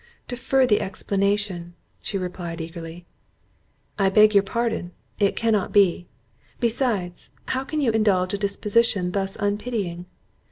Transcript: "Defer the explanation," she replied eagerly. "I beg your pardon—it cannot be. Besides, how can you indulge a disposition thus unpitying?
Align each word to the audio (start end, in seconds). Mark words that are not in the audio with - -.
"Defer 0.27 0.65
the 0.65 0.81
explanation," 0.81 1.75
she 2.01 2.17
replied 2.17 2.59
eagerly. 2.59 3.05
"I 3.99 4.09
beg 4.09 4.33
your 4.33 4.41
pardon—it 4.41 5.35
cannot 5.35 5.71
be. 5.71 6.07
Besides, 6.59 7.29
how 7.49 7.63
can 7.63 7.81
you 7.81 7.91
indulge 7.91 8.33
a 8.33 8.39
disposition 8.39 9.11
thus 9.11 9.35
unpitying? 9.37 10.07